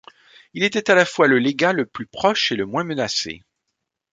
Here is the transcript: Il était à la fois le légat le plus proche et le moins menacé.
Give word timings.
Il 0.55 0.63
était 0.63 0.89
à 0.89 0.95
la 0.95 1.05
fois 1.05 1.27
le 1.27 1.37
légat 1.37 1.73
le 1.73 1.85
plus 1.85 2.07
proche 2.07 2.51
et 2.51 2.55
le 2.55 2.65
moins 2.65 2.83
menacé. 2.83 3.43